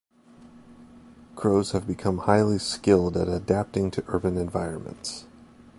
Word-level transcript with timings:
Crows 1.35 1.73
have 1.73 1.85
become 1.85 2.17
highly 2.17 2.57
skilled 2.57 3.15
at 3.15 3.27
adapting 3.27 3.91
to 3.91 4.03
urban 4.07 4.35
environments. 4.35 5.25